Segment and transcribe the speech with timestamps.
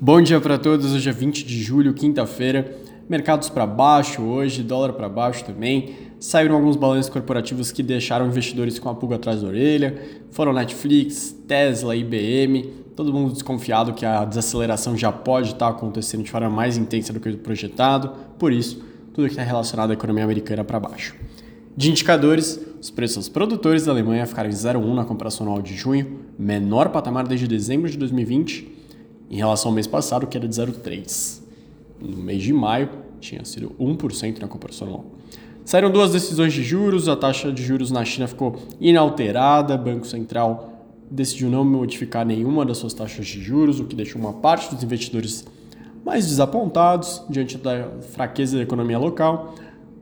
[0.00, 2.72] Bom dia para todos, hoje é 20 de julho, quinta-feira.
[3.08, 5.96] Mercados para baixo hoje, dólar para baixo também.
[6.20, 10.00] Saíram alguns balanços corporativos que deixaram investidores com a pulga atrás da orelha.
[10.30, 12.62] Foram Netflix, Tesla, IBM.
[12.94, 17.18] Todo mundo desconfiado que a desaceleração já pode estar acontecendo de forma mais intensa do
[17.18, 18.12] que o projetado.
[18.38, 18.80] Por isso,
[19.12, 21.16] tudo que está relacionado à economia americana para baixo.
[21.76, 26.20] De indicadores, os preços produtores da Alemanha ficaram em 0,1 na comparação anual de junho,
[26.38, 28.77] menor patamar desde dezembro de 2020
[29.30, 31.40] em relação ao mês passado, que era de 0,3%.
[32.00, 32.88] No mês de maio,
[33.20, 35.04] tinha sido 1% na comparação anual.
[35.64, 40.06] Saíram duas decisões de juros, a taxa de juros na China ficou inalterada, o Banco
[40.06, 40.72] Central
[41.10, 44.82] decidiu não modificar nenhuma das suas taxas de juros, o que deixou uma parte dos
[44.82, 45.44] investidores
[46.04, 49.54] mais desapontados diante da fraqueza da economia local.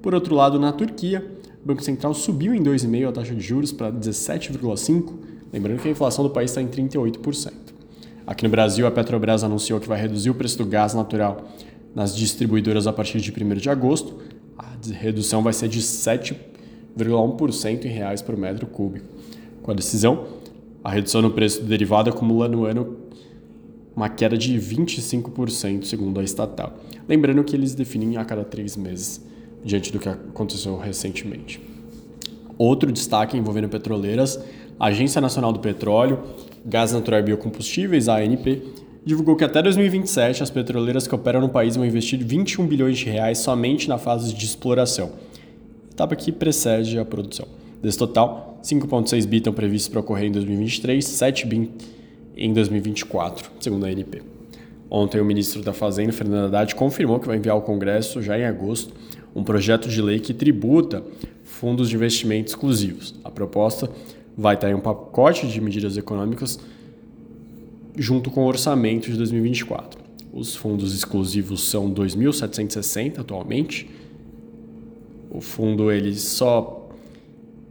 [0.02, 1.24] Por outro lado, na Turquia,
[1.64, 5.12] o Banco Central subiu em 2,5% a taxa de juros para 17,5%,
[5.52, 7.75] lembrando que a inflação do país está em 38%.
[8.26, 11.46] Aqui no Brasil, a Petrobras anunciou que vai reduzir o preço do gás natural
[11.94, 14.18] nas distribuidoras a partir de 1 de agosto.
[14.58, 19.06] A redução vai ser de 7,1% em reais por metro cúbico.
[19.62, 20.26] Com a decisão,
[20.82, 22.96] a redução no preço do derivado acumula no ano
[23.94, 26.76] uma queda de 25%, segundo a estatal.
[27.08, 29.24] Lembrando que eles definem a cada três meses,
[29.64, 31.60] diante do que aconteceu recentemente.
[32.58, 34.38] Outro destaque envolvendo petroleiras,
[34.78, 36.20] Agência Nacional do Petróleo
[36.68, 38.60] Gás Natural e Biocombustíveis, ANP,
[39.04, 43.04] divulgou que até 2027 as petroleiras que operam no país vão investir 21 bilhões de
[43.04, 45.12] reais somente na fase de exploração,
[45.92, 47.46] etapa que precede a produção.
[47.80, 51.70] Desse total, 5,6 bi estão previstos para ocorrer em 2023, 7 bi
[52.36, 54.22] em 2024, segundo a ANP.
[54.90, 58.44] Ontem, o ministro da Fazenda, Fernando Haddad, confirmou que vai enviar ao Congresso, já em
[58.44, 58.92] agosto,
[59.36, 61.04] um projeto de lei que tributa
[61.44, 63.14] fundos de investimento exclusivos.
[63.22, 63.88] A proposta
[64.36, 66.58] vai estar em um pacote de medidas econômicas
[67.96, 69.98] junto com o orçamento de 2024.
[70.32, 73.88] Os fundos exclusivos são 2.760 atualmente.
[75.30, 76.90] O fundo ele só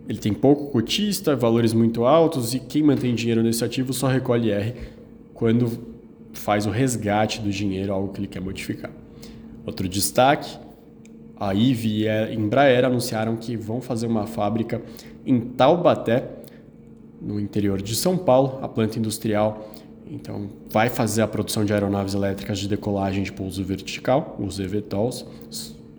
[0.08, 4.52] ele tem pouco cotista, valores muito altos e quem mantém dinheiro nesse ativo só recolhe
[4.52, 4.73] R
[5.33, 5.95] quando
[6.33, 8.92] faz o resgate do dinheiro, algo que ele quer modificar.
[9.65, 10.58] Outro destaque,
[11.37, 14.81] a IVE e a Embraer anunciaram que vão fazer uma fábrica
[15.25, 16.36] em Taubaté
[17.25, 19.71] no interior de São Paulo, a planta industrial
[20.09, 25.25] então vai fazer a produção de aeronaves elétricas de decolagem de pouso vertical, os eVTOLs,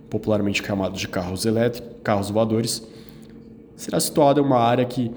[0.09, 2.87] popularmente chamados de carros elétricos, carros voadores.
[3.75, 5.10] Será situada em uma área que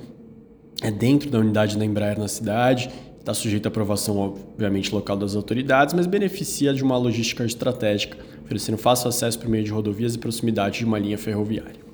[0.82, 2.90] é dentro da unidade da Embraer na cidade,
[3.20, 8.78] está sujeita à aprovação, obviamente, local das autoridades, mas beneficia de uma logística estratégica, oferecendo
[8.78, 11.89] fácil acesso por meio de rodovias e proximidade de uma linha ferroviária.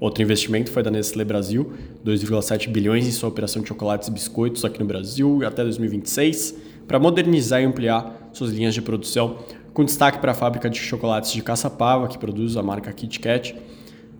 [0.00, 4.64] Outro investimento foi da Nestlé Brasil, 2,7 bilhões em sua operação de chocolates e biscoitos
[4.64, 6.56] aqui no Brasil até 2026,
[6.88, 9.36] para modernizar e ampliar suas linhas de produção,
[9.74, 13.54] com destaque para a fábrica de chocolates de Caçapava, que produz a marca Kit Kat,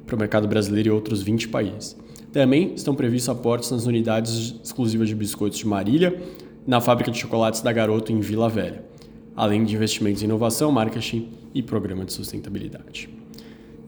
[0.04, 1.97] para o mercado brasileiro e outros 20 países.
[2.30, 6.22] Também estão previstos aportes nas unidades exclusivas de biscoitos de Marília,
[6.66, 8.84] na fábrica de chocolates da Garoto em Vila Velha,
[9.34, 13.19] além de investimentos em inovação, marketing e programa de sustentabilidade.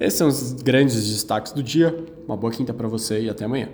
[0.02, 1.96] Esses são os grandes destaques do dia.
[2.26, 3.68] Uma boa quinta para você e até amanhã.